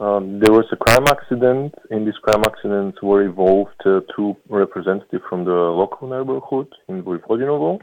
Um, 0.00 0.40
there 0.40 0.54
was 0.54 0.64
a 0.72 0.76
crime 0.76 1.04
accident. 1.10 1.74
In 1.90 2.06
this 2.06 2.16
crime 2.22 2.42
accident 2.46 3.02
were 3.02 3.22
involved 3.22 3.76
uh, 3.84 4.00
two 4.16 4.34
representatives 4.48 5.22
from 5.28 5.44
the 5.44 5.50
local 5.50 6.08
neighborhood 6.08 6.68
in 6.88 7.04
Vojvodinovo. 7.04 7.78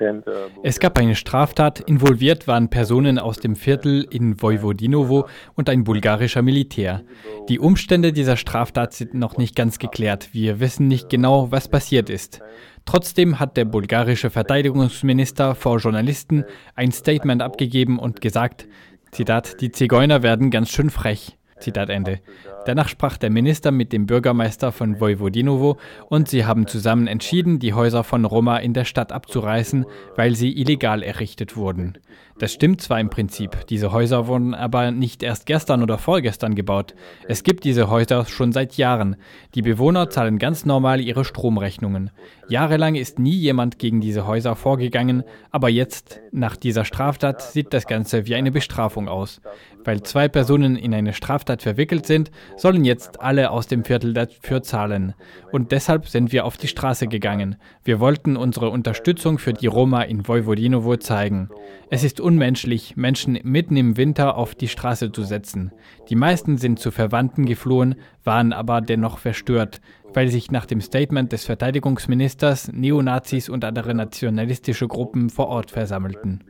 Uh, 0.00 0.22
es 0.62 0.78
gab 0.78 0.96
eine 0.98 1.16
Straftat, 1.16 1.80
involviert 1.80 2.46
waren 2.46 2.70
Personen 2.70 3.18
aus 3.18 3.38
dem 3.38 3.56
Viertel 3.56 4.06
in 4.10 4.40
Vojvodinovo 4.40 5.26
und 5.54 5.68
ein 5.68 5.82
bulgarischer 5.82 6.40
Militär. 6.40 7.02
Die 7.48 7.58
Umstände 7.58 8.12
dieser 8.12 8.36
Straftat 8.36 8.92
sind 8.92 9.14
noch 9.14 9.36
nicht 9.36 9.56
ganz 9.56 9.78
geklärt. 9.80 10.30
Wir 10.32 10.60
wissen 10.60 10.86
nicht 10.86 11.08
genau, 11.08 11.50
was 11.50 11.68
passiert 11.68 12.10
ist. 12.10 12.40
Trotzdem 12.84 13.40
hat 13.40 13.56
der 13.56 13.64
bulgarische 13.64 14.30
Verteidigungsminister 14.30 15.54
vor 15.54 15.78
Journalisten 15.78 16.44
ein 16.74 16.92
Statement 16.92 17.42
abgegeben 17.42 17.98
und 17.98 18.20
gesagt, 18.20 18.66
Zitat, 19.14 19.60
die 19.60 19.70
Zigeuner 19.70 20.22
werden 20.22 20.50
ganz 20.50 20.70
schön 20.70 20.88
frech. 20.88 21.36
Zitat 21.62 21.88
Ende. 21.88 22.20
Danach 22.66 22.88
sprach 22.88 23.16
der 23.16 23.30
Minister 23.30 23.70
mit 23.70 23.92
dem 23.92 24.06
Bürgermeister 24.06 24.70
von 24.70 25.00
Vojvodinovo 25.00 25.78
und 26.08 26.28
sie 26.28 26.44
haben 26.44 26.66
zusammen 26.66 27.06
entschieden, 27.06 27.58
die 27.58 27.74
Häuser 27.74 28.04
von 28.04 28.24
Roma 28.24 28.58
in 28.58 28.72
der 28.72 28.84
Stadt 28.84 29.10
abzureißen, 29.10 29.86
weil 30.16 30.34
sie 30.34 30.56
illegal 30.60 31.02
errichtet 31.02 31.56
wurden. 31.56 31.98
Das 32.38 32.52
stimmt 32.52 32.80
zwar 32.80 32.98
im 32.98 33.10
Prinzip, 33.10 33.66
diese 33.68 33.92
Häuser 33.92 34.26
wurden 34.26 34.54
aber 34.54 34.90
nicht 34.90 35.22
erst 35.22 35.46
gestern 35.46 35.82
oder 35.82 35.98
vorgestern 35.98 36.54
gebaut. 36.54 36.94
Es 37.28 37.44
gibt 37.44 37.64
diese 37.64 37.90
Häuser 37.90 38.24
schon 38.24 38.52
seit 38.52 38.76
Jahren. 38.76 39.16
Die 39.54 39.62
Bewohner 39.62 40.08
zahlen 40.10 40.38
ganz 40.38 40.64
normal 40.64 41.00
ihre 41.00 41.24
Stromrechnungen. 41.24 42.10
Jahrelang 42.48 42.94
ist 42.94 43.18
nie 43.18 43.36
jemand 43.36 43.78
gegen 43.78 44.00
diese 44.00 44.26
Häuser 44.26 44.56
vorgegangen, 44.56 45.24
aber 45.50 45.68
jetzt, 45.68 46.20
nach 46.32 46.56
dieser 46.56 46.84
Straftat, 46.84 47.42
sieht 47.42 47.72
das 47.72 47.86
Ganze 47.86 48.26
wie 48.26 48.34
eine 48.34 48.50
Bestrafung 48.50 49.08
aus. 49.08 49.40
Weil 49.84 50.02
zwei 50.02 50.28
Personen 50.28 50.76
in 50.76 50.94
eine 50.94 51.12
Straftat 51.12 51.51
verwickelt 51.60 52.06
sind, 52.06 52.30
sollen 52.56 52.84
jetzt 52.84 53.20
alle 53.20 53.50
aus 53.50 53.66
dem 53.66 53.84
Viertel 53.84 54.14
dafür 54.14 54.62
zahlen. 54.62 55.14
Und 55.50 55.72
deshalb 55.72 56.08
sind 56.08 56.32
wir 56.32 56.46
auf 56.46 56.56
die 56.56 56.68
Straße 56.68 57.08
gegangen. 57.08 57.56
Wir 57.84 58.00
wollten 58.00 58.36
unsere 58.36 58.70
Unterstützung 58.70 59.38
für 59.38 59.52
die 59.52 59.66
Roma 59.66 60.02
in 60.02 60.26
Vojvodinovo 60.26 60.96
zeigen. 60.96 61.50
Es 61.90 62.04
ist 62.04 62.20
unmenschlich, 62.20 62.96
Menschen 62.96 63.38
mitten 63.42 63.76
im 63.76 63.96
Winter 63.96 64.38
auf 64.38 64.54
die 64.54 64.68
Straße 64.68 65.12
zu 65.12 65.24
setzen. 65.24 65.72
Die 66.08 66.16
meisten 66.16 66.56
sind 66.56 66.78
zu 66.78 66.90
Verwandten 66.90 67.44
geflohen, 67.44 67.96
waren 68.24 68.52
aber 68.52 68.80
dennoch 68.80 69.18
verstört, 69.18 69.80
weil 70.14 70.28
sich 70.28 70.50
nach 70.50 70.66
dem 70.66 70.80
Statement 70.80 71.32
des 71.32 71.44
Verteidigungsministers 71.44 72.72
Neonazis 72.72 73.48
und 73.48 73.64
andere 73.64 73.94
nationalistische 73.94 74.88
Gruppen 74.88 75.30
vor 75.30 75.48
Ort 75.48 75.70
versammelten. 75.70 76.44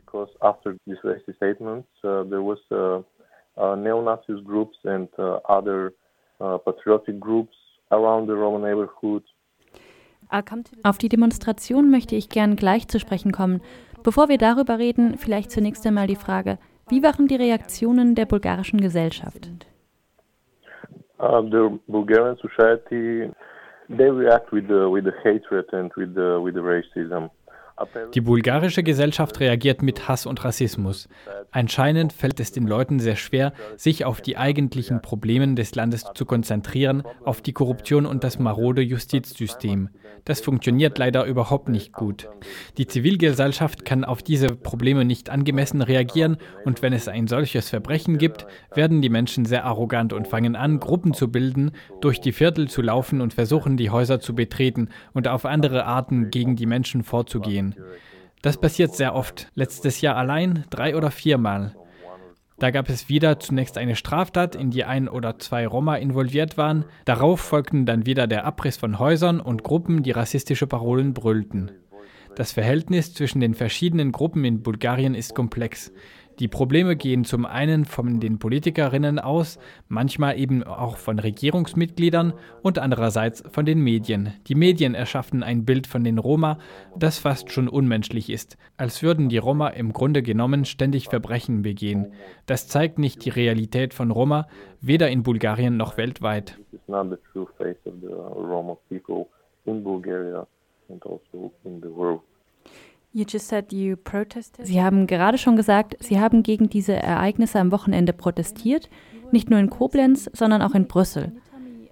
Uh, 3.55 3.75
neo-Nazis 3.75 4.43
groups 4.43 4.77
and 4.83 5.07
uh, 5.19 5.37
other 5.47 5.93
uh, 6.41 6.57
patriotic 6.57 7.19
groups 7.19 7.55
around 7.91 8.27
the 8.27 8.33
Roman 8.33 8.61
neighborhood. 8.61 9.23
Auf 10.83 10.97
die 10.97 11.09
Demonstration 11.09 11.91
möchte 11.91 12.15
ich 12.15 12.29
gern 12.29 12.55
gleich 12.55 12.87
zu 12.87 12.99
sprechen 12.99 13.31
kommen. 13.31 13.61
Bevor 14.01 14.27
wir 14.27 14.39
darüber 14.39 14.79
reden, 14.79 15.19
vielleicht 15.19 15.51
zunächst 15.51 15.85
einmal 15.85 16.07
die 16.07 16.15
Frage, 16.15 16.57
wie 16.89 17.03
waren 17.03 17.27
die 17.27 17.35
Reaktionen 17.35 18.15
der 18.15 18.25
bulgarischen 18.25 18.81
Gesellschaft? 18.81 19.47
Uh, 21.19 21.41
the 21.43 21.79
Bulgarian 21.87 22.35
society, 22.37 23.31
they 23.87 24.09
react 24.09 24.51
with 24.51 24.65
the, 24.67 24.89
with 24.89 25.05
the 25.05 25.13
hatred 25.23 25.71
and 25.73 25.91
with 25.95 26.15
the, 26.15 26.41
with 26.41 26.55
the 26.55 26.61
racism. 26.61 27.29
Die 28.13 28.21
bulgarische 28.21 28.83
Gesellschaft 28.83 29.39
reagiert 29.39 29.81
mit 29.81 30.07
Hass 30.07 30.25
und 30.25 30.43
Rassismus. 30.43 31.09
Anscheinend 31.51 32.13
fällt 32.13 32.39
es 32.39 32.51
den 32.51 32.67
Leuten 32.67 32.99
sehr 32.99 33.15
schwer, 33.15 33.53
sich 33.77 34.05
auf 34.05 34.21
die 34.21 34.37
eigentlichen 34.37 35.01
Probleme 35.01 35.53
des 35.55 35.75
Landes 35.75 36.05
zu 36.13 36.25
konzentrieren, 36.25 37.03
auf 37.23 37.41
die 37.41 37.53
Korruption 37.53 38.05
und 38.05 38.23
das 38.23 38.39
marode 38.39 38.81
Justizsystem. 38.81 39.89
Das 40.25 40.39
funktioniert 40.39 40.97
leider 40.97 41.25
überhaupt 41.25 41.67
nicht 41.67 41.91
gut. 41.91 42.29
Die 42.77 42.87
Zivilgesellschaft 42.87 43.83
kann 43.83 44.05
auf 44.05 44.23
diese 44.23 44.47
Probleme 44.47 45.03
nicht 45.03 45.29
angemessen 45.29 45.81
reagieren 45.81 46.37
und 46.63 46.81
wenn 46.81 46.93
es 46.93 47.07
ein 47.07 47.27
solches 47.27 47.69
Verbrechen 47.69 48.17
gibt, 48.17 48.45
werden 48.73 49.01
die 49.01 49.09
Menschen 49.09 49.45
sehr 49.45 49.65
arrogant 49.65 50.13
und 50.13 50.27
fangen 50.27 50.55
an, 50.55 50.79
Gruppen 50.79 51.13
zu 51.13 51.29
bilden, 51.29 51.71
durch 52.01 52.21
die 52.21 52.31
Viertel 52.31 52.69
zu 52.69 52.81
laufen 52.81 53.19
und 53.19 53.33
versuchen, 53.33 53.75
die 53.75 53.89
Häuser 53.89 54.19
zu 54.19 54.33
betreten 54.33 54.89
und 55.13 55.27
auf 55.27 55.45
andere 55.45 55.85
Arten 55.85 56.29
gegen 56.29 56.55
die 56.55 56.67
Menschen 56.67 57.03
vorzugehen. 57.03 57.72
Das 58.41 58.57
passiert 58.57 58.95
sehr 58.95 59.15
oft. 59.15 59.47
Letztes 59.55 60.01
Jahr 60.01 60.17
allein 60.17 60.65
drei 60.69 60.95
oder 60.95 61.11
viermal. 61.11 61.75
Da 62.59 62.71
gab 62.71 62.87
es 62.89 63.09
wieder 63.09 63.39
zunächst 63.39 63.77
eine 63.77 63.95
Straftat, 63.95 64.55
in 64.55 64.69
die 64.69 64.83
ein 64.83 65.09
oder 65.09 65.39
zwei 65.39 65.67
Roma 65.67 65.95
involviert 65.95 66.57
waren. 66.57 66.85
Darauf 67.05 67.41
folgten 67.41 67.85
dann 67.85 68.05
wieder 68.05 68.27
der 68.27 68.45
Abriss 68.45 68.77
von 68.77 68.99
Häusern 68.99 69.39
und 69.39 69.63
Gruppen, 69.63 70.03
die 70.03 70.11
rassistische 70.11 70.67
Parolen 70.67 71.13
brüllten. 71.13 71.71
Das 72.35 72.51
Verhältnis 72.51 73.13
zwischen 73.13 73.41
den 73.41 73.53
verschiedenen 73.53 74.11
Gruppen 74.11 74.43
in 74.43 74.63
Bulgarien 74.63 75.13
ist 75.13 75.35
komplex. 75.35 75.91
Die 76.39 76.47
Probleme 76.47 76.95
gehen 76.95 77.25
zum 77.25 77.45
einen 77.45 77.85
von 77.85 78.19
den 78.19 78.39
Politikerinnen 78.39 79.19
aus, 79.19 79.59
manchmal 79.87 80.39
eben 80.39 80.63
auch 80.63 80.97
von 80.97 81.19
Regierungsmitgliedern 81.19 82.33
und 82.61 82.79
andererseits 82.79 83.43
von 83.49 83.65
den 83.65 83.79
Medien. 83.79 84.33
Die 84.47 84.55
Medien 84.55 84.95
erschaffen 84.95 85.43
ein 85.43 85.65
Bild 85.65 85.87
von 85.87 86.03
den 86.03 86.17
Roma, 86.17 86.57
das 86.97 87.19
fast 87.19 87.51
schon 87.51 87.67
unmenschlich 87.67 88.29
ist, 88.29 88.57
als 88.77 89.03
würden 89.03 89.29
die 89.29 89.37
Roma 89.37 89.69
im 89.69 89.93
Grunde 89.93 90.23
genommen 90.23 90.65
ständig 90.65 91.09
Verbrechen 91.09 91.61
begehen. 91.61 92.13
Das 92.45 92.67
zeigt 92.67 92.99
nicht 92.99 93.23
die 93.25 93.29
Realität 93.29 93.93
von 93.93 94.11
Roma, 94.11 94.47
weder 94.81 95.09
in 95.09 95.23
Bulgarien 95.23 95.77
noch 95.77 95.97
weltweit. 95.97 96.57
in 99.65 99.83
Bulgaria 99.83 100.45
and 100.89 101.05
also 101.05 101.51
in 101.63 101.81
the 101.81 101.89
world. 101.89 102.21
Sie 103.13 104.81
haben 104.81 105.07
gerade 105.07 105.37
schon 105.37 105.55
gesagt, 105.55 105.97
Sie 105.99 106.19
haben 106.19 106.41
gegen 106.41 106.69
diese 106.69 106.93
Ereignisse 106.93 107.59
am 107.59 107.71
Wochenende 107.71 108.11
protestiert, 108.11 108.89
nicht 109.31 109.49
nur 109.49 109.59
in 109.59 109.69
Koblenz, 109.69 110.29
sondern 110.33 110.63
auch 110.63 110.73
in 110.73 110.87
Brüssel. 110.87 111.31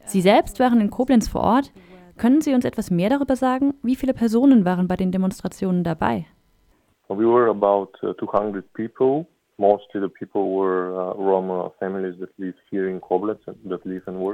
Sie 0.05 0.21
selbst 0.21 0.59
waren 0.59 0.81
in 0.81 0.89
Koblenz 0.89 1.27
vor 1.27 1.41
Ort. 1.41 1.71
Können 2.17 2.41
Sie 2.41 2.53
uns 2.53 2.65
etwas 2.65 2.89
mehr 2.89 3.09
darüber 3.09 3.35
sagen? 3.35 3.75
Wie 3.83 3.95
viele 3.95 4.13
Personen 4.13 4.65
waren 4.65 4.87
bei 4.87 4.95
den 4.95 5.11
Demonstrationen 5.11 5.83
dabei? 5.83 6.25
We 7.07 7.25
were 7.25 7.49
about 7.49 7.91
200 8.01 8.63
uh, 8.63 8.67
people. 8.73 9.25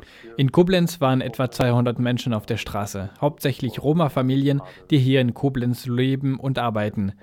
Uh. 0.02 0.30
In 0.38 0.52
Koblenz 0.52 1.02
waren 1.02 1.22
etwa 1.22 1.52
200 1.52 2.00
Menschen 2.00 2.34
auf 2.34 2.46
der 2.46 2.58
Straße, 2.58 3.10
hauptsächlich 3.20 3.84
Roma-Familien, 3.84 4.62
die 4.90 4.98
hier 4.98 5.22
in 5.22 5.34
Koblenz 5.34 5.86
leben 5.86 6.40
und 6.40 6.60
arbeiten. 6.60 7.14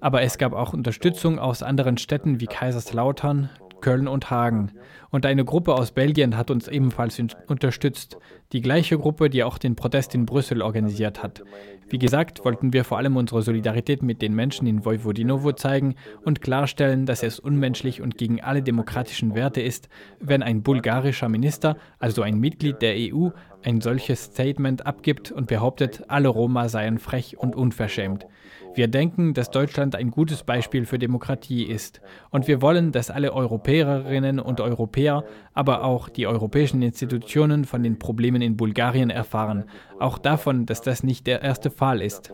Aber 0.00 0.22
es 0.22 0.36
gab 0.36 0.52
auch 0.52 0.72
Unterstützung 0.72 1.38
aus 1.38 1.62
anderen 1.62 1.96
Städten 1.96 2.40
wie 2.40 2.46
Kaiserslautern, 2.46 3.50
Köln 3.80 4.08
und 4.08 4.30
Hagen. 4.30 4.72
Und 5.10 5.26
eine 5.26 5.44
Gruppe 5.44 5.74
aus 5.74 5.92
Belgien 5.92 6.36
hat 6.36 6.50
uns 6.50 6.68
ebenfalls 6.68 7.22
unterstützt. 7.46 8.18
Die 8.52 8.62
gleiche 8.62 8.98
Gruppe, 8.98 9.28
die 9.28 9.44
auch 9.44 9.58
den 9.58 9.76
Protest 9.76 10.14
in 10.14 10.24
Brüssel 10.24 10.62
organisiert 10.62 11.22
hat. 11.22 11.42
Wie 11.88 11.98
gesagt, 11.98 12.44
wollten 12.44 12.72
wir 12.72 12.84
vor 12.84 12.98
allem 12.98 13.16
unsere 13.16 13.42
Solidarität 13.42 14.02
mit 14.02 14.22
den 14.22 14.34
Menschen 14.34 14.66
in 14.66 14.84
Vojvodinovo 14.84 15.52
zeigen 15.52 15.94
und 16.24 16.40
klarstellen, 16.40 17.06
dass 17.06 17.22
es 17.22 17.38
unmenschlich 17.38 18.00
und 18.00 18.16
gegen 18.16 18.40
alle 18.40 18.62
demokratischen 18.62 19.34
Werte 19.34 19.60
ist, 19.60 19.88
wenn 20.20 20.42
ein 20.42 20.62
bulgarischer 20.62 21.28
Minister, 21.28 21.76
also 21.98 22.22
ein 22.22 22.40
Mitglied 22.40 22.80
der 22.82 22.94
EU, 22.96 23.28
ein 23.62 23.80
solches 23.80 24.24
Statement 24.24 24.86
abgibt 24.86 25.30
und 25.32 25.46
behauptet, 25.46 26.04
alle 26.08 26.28
Roma 26.28 26.68
seien 26.68 26.98
frech 26.98 27.38
und 27.38 27.54
unverschämt. 27.54 28.26
Wir 28.74 28.88
denken, 28.88 29.34
dass 29.34 29.52
Deutschland 29.52 29.94
ein 29.94 30.10
gutes 30.10 30.42
Beispiel 30.42 30.84
für 30.84 30.98
Demokratie 30.98 31.62
ist. 31.62 32.00
Und 32.30 32.48
wir 32.48 32.60
wollen, 32.60 32.90
dass 32.90 33.08
alle 33.08 33.32
Europäerinnen 33.32 34.40
und 34.40 34.60
Europäer, 34.60 35.22
aber 35.52 35.84
auch 35.84 36.08
die 36.08 36.26
europäischen 36.26 36.82
Institutionen 36.82 37.66
von 37.66 37.84
den 37.84 38.00
Problemen 38.00 38.42
in 38.42 38.56
Bulgarien 38.56 39.10
erfahren. 39.10 39.64
Auch 40.00 40.18
davon, 40.18 40.66
dass 40.66 40.82
das 40.82 41.04
nicht 41.04 41.28
der 41.28 41.42
erste 41.42 41.70
Fall 41.74 42.00
ist. 42.00 42.30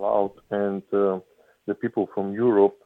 And, 0.50 0.82
uh, 0.92 1.20
the 1.66 1.74
people 1.74 2.06
from 2.12 2.34
Europe 2.34 2.76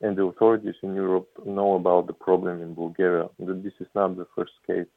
and 0.00 0.16
the 0.16 0.24
authorities 0.24 0.76
in 0.82 0.94
Europe 0.94 1.28
know 1.44 1.76
about 1.76 2.06
the 2.06 2.12
problem 2.12 2.60
in 2.62 2.74
Bulgaria. 2.74 3.30
This 3.38 3.74
is 3.80 3.88
not 3.94 4.16
the 4.16 4.26
first 4.34 4.54
case. 4.66 4.88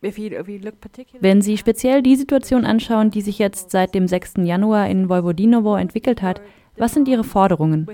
Wenn 0.00 1.42
Sie 1.42 1.56
speziell 1.56 2.02
die 2.02 2.14
Situation 2.14 2.64
anschauen, 2.64 3.10
die 3.10 3.20
sich 3.20 3.40
jetzt 3.40 3.72
seit 3.72 3.96
dem 3.96 4.06
6. 4.06 4.34
Januar 4.44 4.88
in 4.88 5.08
Vojvodinovo 5.08 5.76
entwickelt 5.76 6.22
hat, 6.22 6.40
was 6.76 6.94
sind 6.94 7.08
Ihre 7.08 7.24
Forderungen? 7.24 7.84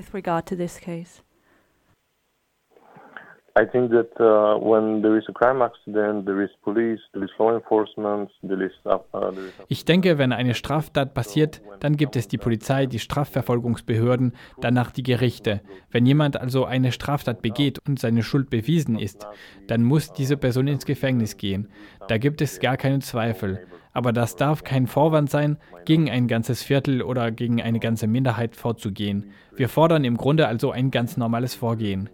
I 3.57 3.65
think 3.65 3.93
that 3.93 4.11
uh, 4.19 4.59
when 4.59 5.01
there 5.01 5.17
is 5.17 5.25
a 5.29 5.33
crime 5.33 5.63
accident, 5.63 6.27
there 6.27 6.43
is 6.43 6.51
police, 6.65 6.99
there 7.13 7.23
is 7.23 7.31
law 7.39 7.55
enforcement, 7.55 8.29
there 8.43 8.61
is. 8.61 8.73
Uh, 8.85 8.99
there 9.13 9.47
is 9.47 9.53
ich 9.69 9.85
denke, 9.85 10.19
wenn 10.19 10.33
eine 10.33 10.55
Straftat 10.55 11.15
passiert, 11.15 11.63
dann 11.79 11.97
gibt 11.97 12.17
es 12.17 12.27
die 12.27 12.37
Polizei, 12.37 12.87
die 12.87 12.99
Strafverfolgungsbehörden, 12.99 14.33
danach 14.61 14.91
die 14.91 15.05
Gerichte. 15.05 15.61
Wenn 15.93 16.05
jemand 16.05 16.37
also 16.37 16.65
eine 16.65 16.91
Straftat 16.91 17.43
begeht 17.43 17.79
und 17.87 18.01
seine 18.01 18.25
Schuld 18.25 18.51
bewiesen 18.51 18.99
ist, 18.99 19.25
dann 19.69 19.85
muss 19.85 20.13
diese 20.13 20.37
Person 20.37 20.67
ins 20.67 20.85
Gefängnis 20.85 21.37
gehen. 21.37 21.69
Da 22.09 22.19
gibt 22.19 22.41
es 22.41 22.59
gar 22.59 22.77
keinen 22.77 23.03
Zweifel. 23.03 23.69
Aber 23.93 24.13
das 24.13 24.35
darf 24.35 24.65
kein 24.65 24.89
Vorwand 24.89 25.31
sein, 25.31 25.59
gegen 25.85 26.11
ein 26.11 26.27
ganzes 26.27 26.65
Viertel 26.65 27.03
oder 27.03 27.31
gegen 27.31 27.63
eine 27.63 27.79
ganze 27.79 28.09
Minderheit 28.09 28.57
vorzugehen. 28.57 29.31
Wir 29.55 29.69
fordern 29.69 30.03
im 30.03 30.17
Grunde 30.17 30.49
also 30.49 30.73
ein 30.73 30.91
ganz 30.91 31.17
normales 31.17 31.55
Vorgehen. 31.55 32.11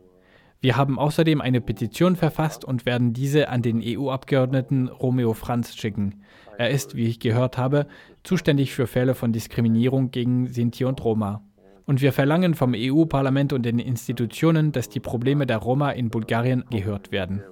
Wir 0.62 0.76
haben 0.76 0.98
außerdem 0.98 1.40
eine 1.40 1.62
Petition 1.62 2.16
verfasst 2.16 2.66
und 2.66 2.84
werden 2.84 3.14
diese 3.14 3.48
an 3.48 3.62
den 3.62 3.80
EU-Abgeordneten 3.82 4.88
Romeo 4.88 5.32
Franz 5.32 5.74
schicken. 5.74 6.22
Er 6.58 6.68
ist, 6.68 6.94
wie 6.94 7.06
ich 7.06 7.18
gehört 7.18 7.56
habe, 7.56 7.86
zuständig 8.24 8.74
für 8.74 8.86
Fälle 8.86 9.14
von 9.14 9.32
Diskriminierung 9.32 10.10
gegen 10.10 10.48
Sinti 10.48 10.84
und 10.84 11.02
Roma. 11.02 11.42
Und 11.86 12.02
wir 12.02 12.12
verlangen 12.12 12.54
vom 12.54 12.74
EU-Parlament 12.76 13.54
und 13.54 13.64
den 13.64 13.78
Institutionen, 13.78 14.70
dass 14.70 14.90
die 14.90 15.00
Probleme 15.00 15.46
der 15.46 15.56
Roma 15.56 15.92
in 15.92 16.10
Bulgarien 16.10 16.64
gehört 16.70 17.10
werden. 17.10 17.42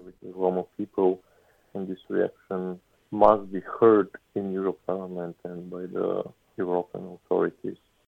must 3.11 3.51
be 3.51 3.63
heard 3.81 4.11
in 4.35 4.53
Europe 4.53 4.79
and 4.87 5.71
by 5.71 5.87
the 5.87 6.25
European 6.59 7.05
authorities. 7.15 7.79